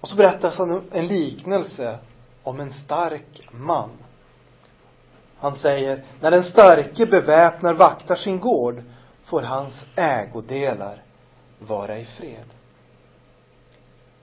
Och 0.00 0.08
så 0.08 0.16
berättas 0.16 0.58
han 0.58 0.82
en 0.92 1.06
liknelse 1.06 1.98
om 2.42 2.60
en 2.60 2.72
stark 2.72 3.48
man. 3.50 3.90
Han 5.38 5.56
säger, 5.56 6.04
när 6.20 6.30
den 6.30 6.44
starke 6.44 7.06
beväpnar 7.06 7.74
vaktar 7.74 8.16
sin 8.16 8.40
gård 8.40 8.82
får 9.24 9.42
hans 9.42 9.84
ägodelar 9.96 11.02
vara 11.58 11.98
i 11.98 12.04
fred. 12.04 12.46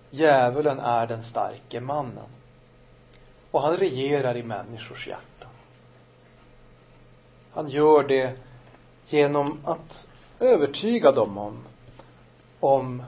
Djävulen 0.10 0.80
är 0.80 1.08
den 1.08 1.24
starke 1.24 1.82
mannen. 1.82 2.30
Och 3.52 3.62
han 3.62 3.78
regerar 3.78 4.38
i 4.38 4.44
människors 4.44 5.08
hjärta. 5.08 5.33
Han 7.54 7.70
gör 7.70 8.08
det 8.08 8.38
genom 9.08 9.60
att 9.66 10.08
övertyga 10.40 11.12
dem 11.12 11.38
om, 11.38 11.64
om 12.60 13.04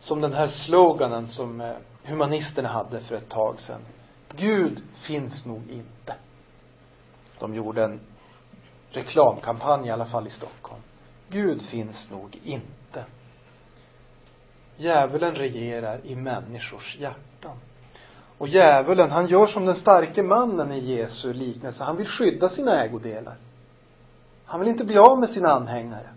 som 0.00 0.20
den 0.20 0.32
här 0.32 0.46
sloganen 0.46 1.28
som 1.28 1.60
eh, 1.60 1.76
humanisterna 2.02 2.68
hade 2.68 3.00
för 3.00 3.14
ett 3.14 3.28
tag 3.28 3.60
sedan. 3.60 3.80
Gud 4.36 4.82
finns 5.06 5.46
nog 5.46 5.70
inte. 5.70 6.14
De 7.38 7.54
gjorde 7.54 7.84
en 7.84 8.00
reklamkampanj 8.90 9.86
i 9.86 9.90
alla 9.90 10.06
fall 10.06 10.26
i 10.26 10.30
Stockholm. 10.30 10.82
Gud 11.28 11.62
finns 11.62 12.10
nog 12.10 12.38
inte. 12.44 13.04
Djävulen 14.76 15.34
regerar 15.34 16.06
i 16.06 16.16
människors 16.16 16.96
hjärtan. 16.98 17.56
Och 18.38 18.48
djävulen, 18.48 19.10
han 19.10 19.26
gör 19.26 19.46
som 19.46 19.66
den 19.66 19.76
starke 19.76 20.22
mannen 20.22 20.72
i 20.72 20.78
Jesu 20.78 21.32
liknelse. 21.32 21.84
Han 21.84 21.96
vill 21.96 22.06
skydda 22.06 22.48
sina 22.48 22.84
ägodelar. 22.84 23.36
Han 24.44 24.60
vill 24.60 24.68
inte 24.68 24.84
bli 24.84 24.98
av 24.98 25.18
med 25.18 25.30
sina 25.30 25.48
anhängare. 25.48 26.08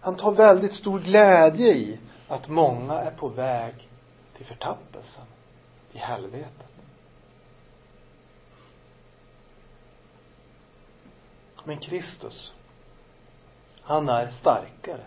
Han 0.00 0.16
tar 0.16 0.32
väldigt 0.32 0.74
stor 0.74 1.00
glädje 1.00 1.74
i 1.74 1.98
att 2.28 2.48
många 2.48 2.94
är 2.94 3.10
på 3.10 3.28
väg 3.28 3.88
till 4.36 4.46
förtappelsen, 4.46 5.24
till 5.90 6.00
helvetet. 6.00 6.68
Men 11.64 11.78
Kristus, 11.78 12.52
han 13.82 14.08
är 14.08 14.30
starkare. 14.30 15.04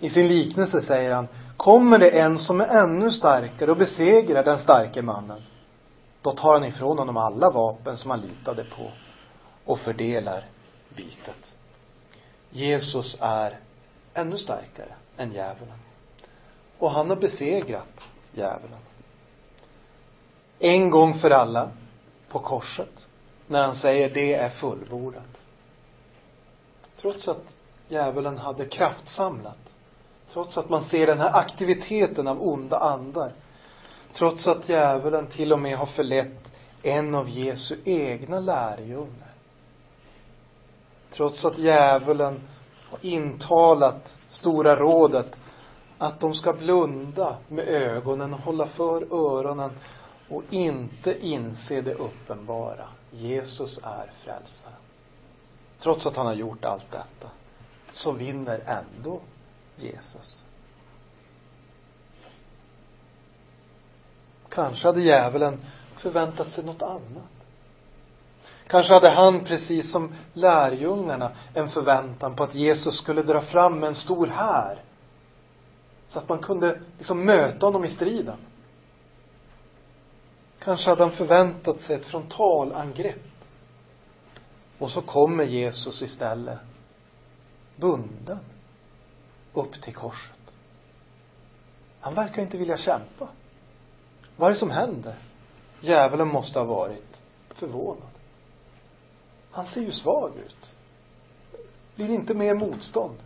I 0.00 0.10
sin 0.10 0.28
liknelse 0.28 0.82
säger 0.82 1.14
han, 1.14 1.28
kommer 1.56 1.98
det 1.98 2.10
en 2.10 2.38
som 2.38 2.60
är 2.60 2.66
ännu 2.66 3.10
starkare 3.10 3.70
och 3.70 3.76
besegrar 3.76 4.44
den 4.44 4.58
starke 4.58 5.02
mannen, 5.02 5.42
då 6.22 6.32
tar 6.32 6.52
han 6.52 6.64
ifrån 6.64 6.98
honom 6.98 7.16
alla 7.16 7.50
vapen 7.50 7.96
som 7.96 8.10
han 8.10 8.20
litade 8.20 8.64
på 8.64 8.90
och 9.64 9.78
fördelar 9.78 10.44
bytet. 10.96 11.46
Jesus 12.50 13.16
är 13.20 13.58
ännu 14.14 14.38
starkare 14.38 14.94
än 15.16 15.32
djävulen. 15.32 15.78
Och 16.78 16.90
han 16.90 17.10
har 17.10 17.16
besegrat 17.16 18.08
djävulen. 18.32 18.78
En 20.58 20.90
gång 20.90 21.14
för 21.14 21.30
alla 21.30 21.70
på 22.28 22.38
korset 22.38 23.06
när 23.46 23.62
han 23.62 23.76
säger 23.76 24.10
det 24.14 24.34
är 24.34 24.48
fullbordat. 24.48 25.42
Trots 27.00 27.28
att 27.28 27.42
djävulen 27.88 28.38
hade 28.38 28.64
kraftsamlat. 28.64 29.58
Trots 30.38 30.58
att 30.58 30.68
man 30.68 30.82
ser 30.82 31.06
den 31.06 31.20
här 31.20 31.36
aktiviteten 31.36 32.28
av 32.28 32.42
onda 32.42 32.78
andar. 32.78 33.32
Trots 34.14 34.46
att 34.46 34.68
djävulen 34.68 35.26
till 35.26 35.52
och 35.52 35.58
med 35.58 35.76
har 35.78 35.86
förlett 35.86 36.52
en 36.82 37.14
av 37.14 37.28
Jesu 37.28 37.76
egna 37.84 38.40
lärjungar. 38.40 39.32
Trots 41.12 41.44
att 41.44 41.58
djävulen 41.58 42.40
har 42.90 42.98
intalat 43.02 44.16
Stora 44.28 44.76
rådet 44.76 45.36
att 45.98 46.20
de 46.20 46.34
ska 46.34 46.52
blunda 46.52 47.36
med 47.48 47.68
ögonen 47.68 48.34
och 48.34 48.40
hålla 48.40 48.66
för 48.66 49.14
öronen 49.14 49.70
och 50.28 50.42
inte 50.50 51.26
inse 51.26 51.80
det 51.80 51.94
uppenbara. 51.94 52.88
Jesus 53.10 53.78
är 53.82 54.12
frälsaren. 54.24 54.78
Trots 55.82 56.06
att 56.06 56.16
han 56.16 56.26
har 56.26 56.34
gjort 56.34 56.64
allt 56.64 56.90
detta 56.90 57.30
så 57.92 58.12
vinner 58.12 58.62
ändå 58.66 59.20
Jesus. 59.82 60.44
Kanske 64.48 64.88
hade 64.88 65.02
djävulen 65.02 65.64
förväntat 65.96 66.48
sig 66.48 66.64
något 66.64 66.82
annat. 66.82 67.38
Kanske 68.66 68.94
hade 68.94 69.08
han, 69.08 69.44
precis 69.44 69.90
som 69.90 70.14
lärjungarna, 70.32 71.30
en 71.54 71.68
förväntan 71.68 72.36
på 72.36 72.42
att 72.42 72.54
Jesus 72.54 72.98
skulle 72.98 73.22
dra 73.22 73.40
fram 73.40 73.84
en 73.84 73.94
stor 73.94 74.26
här. 74.26 74.82
Så 76.08 76.18
att 76.18 76.28
man 76.28 76.38
kunde 76.38 76.80
liksom 76.98 77.24
möta 77.24 77.66
honom 77.66 77.84
i 77.84 77.88
striden. 77.88 78.36
Kanske 80.58 80.90
hade 80.90 81.02
han 81.02 81.12
förväntat 81.12 81.80
sig 81.80 81.96
ett 81.96 82.04
frontalangrepp. 82.04 83.22
Och 84.78 84.90
så 84.90 85.02
kommer 85.02 85.44
Jesus 85.44 86.02
istället 86.02 86.58
bunden 87.76 88.38
upp 89.52 89.82
till 89.82 89.94
korset. 89.94 90.38
Han 92.00 92.14
verkar 92.14 92.42
inte 92.42 92.58
vilja 92.58 92.76
kämpa. 92.76 93.28
Vad 94.36 94.50
är 94.50 94.52
det 94.52 94.58
som 94.58 94.70
händer? 94.70 95.14
Djävulen 95.80 96.28
måste 96.28 96.58
ha 96.58 96.66
varit 96.66 97.22
förvånad. 97.48 98.08
Han 99.50 99.66
ser 99.66 99.80
ju 99.80 99.92
svag 99.92 100.32
ut. 100.46 100.74
Blir 101.94 102.10
inte 102.10 102.34
mer 102.34 102.54
motstånd. 102.54 103.16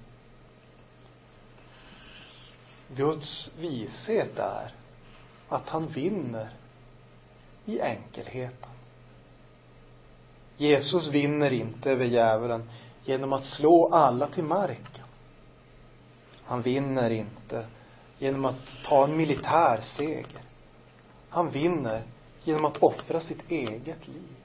Guds 2.88 3.50
vishet 3.58 4.38
är 4.38 4.74
att 5.48 5.68
han 5.68 5.86
vinner 5.86 6.50
i 7.64 7.80
enkelheten. 7.80 8.70
Jesus 10.56 11.06
vinner 11.06 11.52
inte 11.52 11.90
över 11.90 12.04
djävulen 12.04 12.70
genom 13.04 13.32
att 13.32 13.44
slå 13.44 13.88
alla 13.92 14.26
till 14.26 14.44
marken. 14.44 15.01
Han 16.52 16.62
vinner 16.62 17.10
inte 17.10 17.66
genom 18.18 18.44
att 18.44 18.60
ta 18.84 19.04
en 19.04 19.16
militär 19.16 19.80
seger. 19.80 20.42
Han 21.28 21.50
vinner 21.50 22.02
genom 22.42 22.64
att 22.64 22.76
offra 22.76 23.20
sitt 23.20 23.50
eget 23.50 24.08
liv. 24.08 24.36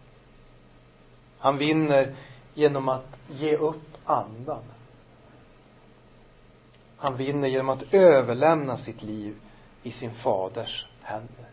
Han 1.37 1.57
vinner 1.57 2.15
genom 2.53 2.89
att 2.89 3.05
ge 3.29 3.57
upp 3.57 3.97
andan. 4.05 4.63
Han 6.97 7.17
vinner 7.17 7.47
genom 7.47 7.69
att 7.69 7.93
överlämna 7.93 8.77
sitt 8.77 9.03
liv 9.03 9.35
i 9.83 9.91
sin 9.91 10.13
faders 10.13 10.87
händer. 11.01 11.49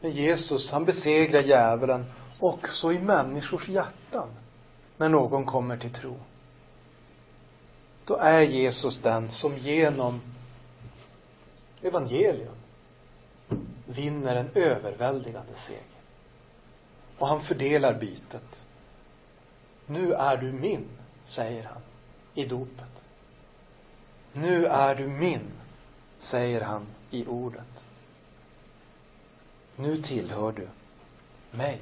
Men 0.00 0.10
Jesus, 0.10 0.70
han 0.70 0.84
besegrar 0.84 1.40
djävulen 1.40 2.04
också 2.38 2.92
i 2.92 2.98
människors 2.98 3.68
hjärtan 3.68 4.28
när 4.96 5.08
någon 5.08 5.44
kommer 5.44 5.76
till 5.76 5.92
tro. 5.92 6.16
Då 8.10 8.16
är 8.16 8.40
Jesus 8.40 8.98
den 8.98 9.30
som 9.30 9.56
genom 9.56 10.20
evangelium 11.82 12.54
vinner 13.86 14.36
en 14.36 14.50
överväldigande 14.54 15.52
seger. 15.66 15.82
Och 17.18 17.26
han 17.28 17.40
fördelar 17.40 17.94
bytet. 17.94 18.66
Nu 19.86 20.12
är 20.12 20.36
du 20.36 20.52
min, 20.52 20.88
säger 21.24 21.64
han 21.64 21.82
i 22.34 22.44
dopet. 22.44 23.04
Nu 24.32 24.66
är 24.66 24.94
du 24.94 25.06
min, 25.06 25.50
säger 26.18 26.60
han 26.60 26.86
i 27.10 27.26
ordet. 27.26 27.84
Nu 29.76 30.02
tillhör 30.02 30.52
du 30.52 30.68
mig. 31.50 31.80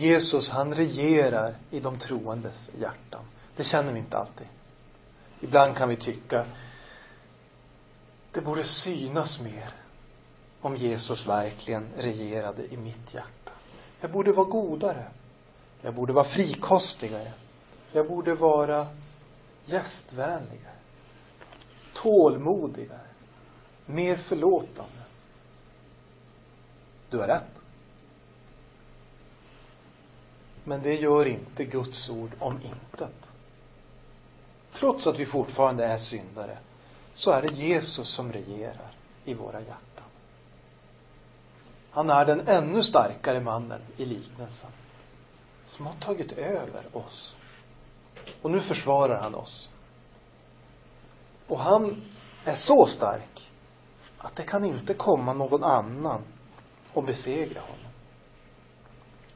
Jesus, 0.00 0.50
han 0.50 0.74
regerar 0.74 1.54
i 1.70 1.80
de 1.80 1.98
troendes 1.98 2.70
hjärtan. 2.78 3.24
Det 3.56 3.64
känner 3.64 3.92
vi 3.92 3.98
inte 3.98 4.18
alltid. 4.18 4.46
Ibland 5.40 5.76
kan 5.76 5.88
vi 5.88 5.96
tycka 5.96 6.46
det 8.32 8.40
borde 8.40 8.64
synas 8.64 9.40
mer 9.40 9.74
om 10.60 10.76
Jesus 10.76 11.26
verkligen 11.26 11.88
regerade 11.96 12.74
i 12.74 12.76
mitt 12.76 13.14
hjärta. 13.14 13.52
Jag 14.00 14.12
borde 14.12 14.32
vara 14.32 14.46
godare. 14.48 15.10
Jag 15.82 15.94
borde 15.94 16.12
vara 16.12 16.28
frikostigare. 16.28 17.32
Jag 17.92 18.08
borde 18.08 18.34
vara 18.34 18.86
gästvänligare. 19.64 20.74
Tålmodigare. 21.94 23.00
Mer 23.86 24.16
förlåtande. 24.16 25.02
Du 27.10 27.18
har 27.18 27.26
rätt. 27.26 27.59
Men 30.64 30.82
det 30.82 30.94
gör 30.94 31.26
inte 31.26 31.64
Guds 31.64 32.10
ord 32.10 32.30
om 32.38 32.60
intet. 32.62 33.14
Trots 34.72 35.06
att 35.06 35.18
vi 35.18 35.26
fortfarande 35.26 35.84
är 35.84 35.98
syndare 35.98 36.58
så 37.14 37.30
är 37.30 37.42
det 37.42 37.52
Jesus 37.52 38.14
som 38.14 38.32
regerar 38.32 38.90
i 39.24 39.34
våra 39.34 39.60
hjärtan. 39.60 40.04
Han 41.90 42.10
är 42.10 42.24
den 42.24 42.48
ännu 42.48 42.82
starkare 42.82 43.40
mannen 43.40 43.80
i 43.96 44.04
liknelsen 44.04 44.70
som 45.66 45.86
har 45.86 45.94
tagit 45.94 46.32
över 46.32 46.96
oss. 46.96 47.36
Och 48.42 48.50
nu 48.50 48.60
försvarar 48.60 49.20
han 49.20 49.34
oss. 49.34 49.68
Och 51.46 51.60
han 51.60 52.02
är 52.44 52.56
så 52.56 52.86
stark 52.86 53.50
att 54.18 54.36
det 54.36 54.42
kan 54.42 54.64
inte 54.64 54.94
komma 54.94 55.32
någon 55.32 55.64
annan 55.64 56.22
och 56.92 57.04
besegra 57.04 57.60
honom. 57.60 57.89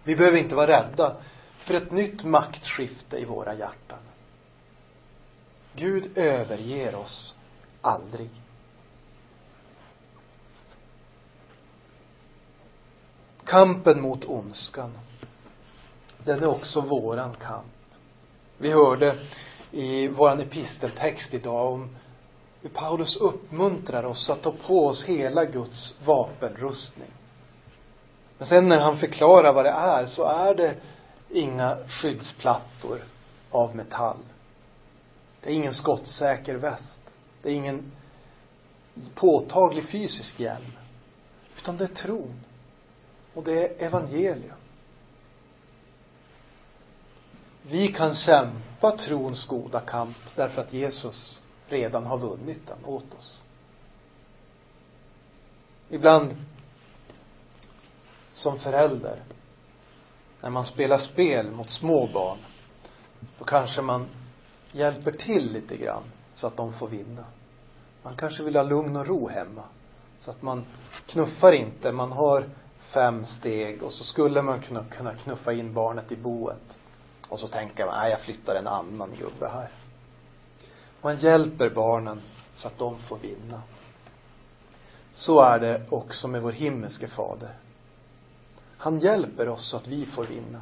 Vi 0.05 0.17
behöver 0.17 0.39
inte 0.39 0.55
vara 0.55 0.67
rädda 0.67 1.17
för 1.59 1.75
ett 1.75 1.91
nytt 1.91 2.25
maktskifte 2.25 3.19
i 3.19 3.25
våra 3.25 3.55
hjärtan. 3.55 3.99
Gud 5.77 6.19
överger 6.19 6.95
oss 6.95 7.35
aldrig. 7.81 8.31
Kampen 13.45 14.01
mot 14.01 14.25
ondskan, 14.25 14.93
den 16.25 16.43
är 16.43 16.47
också 16.47 16.81
våran 16.81 17.35
kamp. 17.35 17.67
Vi 18.59 18.71
hörde 18.71 19.19
i 19.71 20.09
våran 20.09 20.41
episteltext 20.41 21.35
idag 21.35 21.73
om 21.73 21.97
hur 22.63 22.71
Paulus 22.71 23.17
uppmuntrar 23.17 24.05
oss 24.05 24.31
att 24.31 24.43
ta 24.43 24.53
på 24.67 24.87
oss 24.87 25.05
hela 25.05 25.45
Guds 25.45 25.95
vapenrustning. 26.05 27.11
Men 28.39 28.49
sen 28.49 28.69
när 28.69 28.81
han 28.81 28.97
förklarar 28.97 29.53
vad 29.53 29.65
det 29.65 29.71
är 29.71 30.07
så 30.07 30.25
är 30.25 30.55
det 30.55 30.77
inga 31.31 31.79
skyddsplattor 31.89 33.05
av 33.51 33.77
metall. 33.77 34.17
Det 35.41 35.51
är 35.51 35.55
ingen 35.55 35.75
skottsäker 35.75 36.55
väst. 36.55 36.99
Det 37.43 37.51
är 37.51 37.55
ingen 37.55 37.93
påtaglig 39.15 39.89
fysisk 39.89 40.41
hjälm. 40.41 40.73
Utan 41.59 41.77
det 41.77 41.85
är 41.85 41.89
tron. 41.89 42.41
Och 43.35 43.45
det 43.45 43.53
är 43.53 43.87
evangelium. 43.87 44.57
Vi 47.63 47.89
kan 47.89 48.15
kämpa 48.15 48.99
trons 48.99 49.47
goda 49.47 49.81
kamp 49.81 50.17
därför 50.35 50.61
att 50.63 50.73
Jesus 50.73 51.41
redan 51.69 52.07
har 52.07 52.19
vunnit 52.19 52.67
den 52.67 52.85
åt 52.85 53.15
oss. 53.19 53.43
Ibland 55.89 56.37
som 58.35 58.59
förälder 58.59 59.23
när 60.41 60.51
man 60.51 60.67
spelar 60.67 60.99
spel 60.99 61.51
mot 61.51 61.71
små 61.71 62.07
barn 62.07 62.39
då 63.39 63.45
kanske 63.45 63.83
man 63.83 64.07
hjälper 64.73 65.13
till 65.13 65.53
lite 65.53 65.77
grann 65.77 66.03
så 66.35 66.47
att 66.47 66.57
de 66.57 66.73
får 66.73 66.89
vinna. 66.89 67.25
Man 68.03 68.17
kanske 68.17 68.43
vill 68.43 68.57
ha 68.57 68.63
lugn 68.63 68.97
och 68.97 69.07
ro 69.07 69.29
hemma. 69.29 69.63
Så 70.21 70.31
att 70.31 70.43
man 70.43 70.65
knuffar 71.07 71.53
inte, 71.53 71.93
man 71.93 72.13
har 72.13 72.49
fem 72.81 73.25
steg 73.25 73.83
och 73.83 73.93
så 73.93 74.05
skulle 74.05 74.43
man 74.43 74.61
kunna, 74.61 74.85
kunna 74.85 75.15
knuffa 75.15 75.53
in 75.53 75.75
barnet 75.75 76.13
i 76.13 76.17
boet. 76.17 76.79
Och 77.29 77.41
så 77.41 77.49
tänker 77.49 77.87
man, 77.87 77.95
nej 77.95 78.11
jag 78.11 78.21
flyttar 78.21 78.55
en 78.55 78.67
annan 78.67 79.11
gubbe 79.19 79.49
här. 79.49 79.69
Man 81.03 81.17
hjälper 81.17 81.71
barnen 81.71 82.21
så 82.55 82.69
att 82.69 82.79
de 82.79 82.99
får 82.99 83.19
vinna. 83.19 83.63
Så 85.13 85.41
är 85.41 85.61
det 85.61 85.83
också 85.91 86.29
med 86.29 86.43
vår 86.43 86.53
himmelske 86.53 87.09
fader. 87.09 87.55
Han 88.79 88.99
hjälper 88.99 89.49
oss 89.49 89.69
så 89.69 89.77
att 89.77 89.87
vi 89.87 90.07
får 90.07 90.25
vinna. 90.25 90.61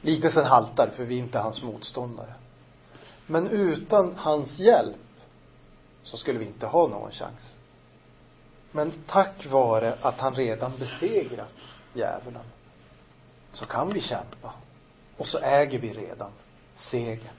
Liknelsen 0.00 0.44
haltar 0.44 0.90
för 0.96 1.04
vi 1.04 1.14
är 1.14 1.22
inte 1.22 1.38
hans 1.38 1.62
motståndare. 1.62 2.34
Men 3.26 3.48
utan 3.48 4.14
hans 4.16 4.58
hjälp 4.58 4.96
så 6.02 6.16
skulle 6.16 6.38
vi 6.38 6.44
inte 6.44 6.66
ha 6.66 6.88
någon 6.88 7.10
chans. 7.10 7.54
Men 8.72 8.92
tack 9.06 9.46
vare 9.46 9.94
att 10.00 10.20
han 10.20 10.34
redan 10.34 10.72
besegrat 10.78 11.52
djävulen 11.94 12.44
så 13.52 13.66
kan 13.66 13.92
vi 13.92 14.00
kämpa. 14.00 14.54
Och 15.16 15.26
så 15.26 15.38
äger 15.38 15.78
vi 15.78 15.92
redan 15.92 16.30
segern. 16.74 17.34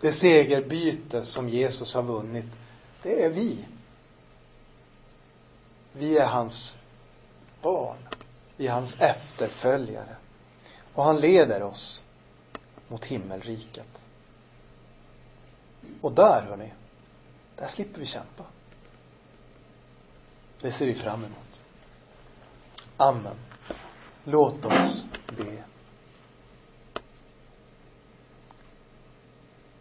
Det 0.00 0.12
segerbyte 0.12 1.24
som 1.24 1.48
Jesus 1.48 1.94
har 1.94 2.02
vunnit, 2.02 2.46
det 3.02 3.24
är 3.24 3.30
vi. 3.30 3.64
Vi 5.92 6.18
är 6.18 6.26
hans. 6.26 6.76
Vi 8.56 8.66
är 8.66 8.72
hans 8.72 8.94
efterföljare. 8.98 10.16
Och 10.94 11.04
han 11.04 11.20
leder 11.20 11.62
oss 11.62 12.02
mot 12.88 13.04
himmelriket. 13.04 13.86
Och 16.00 16.12
där, 16.12 16.42
hörni, 16.42 16.72
där 17.56 17.68
slipper 17.68 18.00
vi 18.00 18.06
kämpa. 18.06 18.44
Det 20.60 20.72
ser 20.72 20.86
vi 20.86 20.94
fram 20.94 21.24
emot. 21.24 21.62
Amen. 22.96 23.36
Låt 24.24 24.64
oss 24.64 25.04
be. 25.36 25.64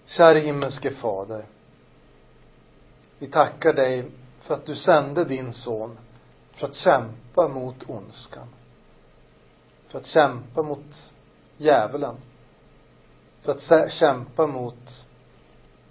Käre 0.06 0.40
himmelske 0.40 0.92
Fader. 0.92 1.46
Vi 3.20 3.28
tackar 3.28 3.74
dig 3.74 4.12
för 4.42 4.54
att 4.54 4.66
du 4.66 4.76
sände 4.76 5.26
din 5.26 5.54
son 5.54 5.98
för 6.52 6.68
att 6.68 6.76
kämpa 6.76 7.48
mot 7.48 7.90
ondskan. 7.90 8.48
För 9.94 10.00
att 10.00 10.06
kämpa 10.06 10.62
mot 10.62 11.12
djävulen. 11.58 12.16
För 13.42 13.52
att 13.52 13.92
kämpa 13.92 14.48
mot 14.48 15.08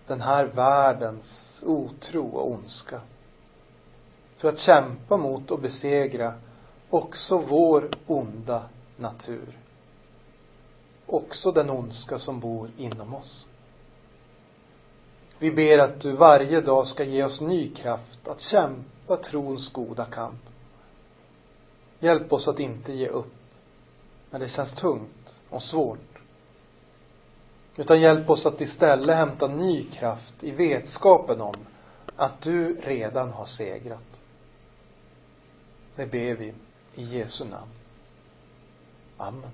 den 0.06 0.20
här 0.20 0.44
världens 0.44 1.62
otro 1.66 2.26
och 2.26 2.50
ondska. 2.50 3.00
För 4.36 4.48
att 4.48 4.58
kämpa 4.58 5.16
mot 5.16 5.50
och 5.50 5.58
besegra 5.58 6.34
också 6.90 7.38
vår 7.38 7.90
onda 8.06 8.68
natur. 8.96 9.58
Också 11.06 11.52
den 11.52 11.70
ondska 11.70 12.18
som 12.18 12.40
bor 12.40 12.70
inom 12.76 13.14
oss. 13.14 13.46
Vi 15.38 15.50
ber 15.52 15.78
att 15.78 16.00
du 16.00 16.12
varje 16.12 16.60
dag 16.60 16.86
ska 16.86 17.04
ge 17.04 17.24
oss 17.24 17.40
ny 17.40 17.74
kraft 17.74 18.28
att 18.28 18.40
kämpa 18.40 19.16
trons 19.16 19.72
goda 19.72 20.04
kamp. 20.04 20.40
Hjälp 21.98 22.32
oss 22.32 22.48
att 22.48 22.60
inte 22.60 22.92
ge 22.92 23.08
upp 23.08 23.32
när 24.32 24.38
det 24.38 24.48
känns 24.48 24.72
tungt 24.72 25.36
och 25.50 25.62
svårt. 25.62 25.98
Utan 27.76 28.00
hjälp 28.00 28.30
oss 28.30 28.46
att 28.46 28.60
istället 28.60 29.16
hämta 29.16 29.48
ny 29.48 29.84
kraft 29.84 30.44
i 30.44 30.50
vetskapen 30.50 31.40
om 31.40 31.56
att 32.16 32.40
du 32.40 32.80
redan 32.80 33.32
har 33.32 33.44
segrat. 33.44 34.20
Det 35.96 36.06
ber 36.06 36.34
vi 36.34 36.54
i 36.94 37.18
Jesu 37.18 37.44
namn. 37.44 37.70
Amen. 39.16 39.50